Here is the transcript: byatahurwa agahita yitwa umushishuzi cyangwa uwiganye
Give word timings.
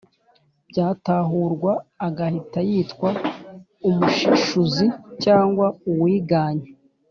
byatahurwa 0.69 1.71
agahita 2.07 2.59
yitwa 2.69 3.09
umushishuzi 3.89 4.85
cyangwa 5.23 5.65
uwiganye 5.91 6.67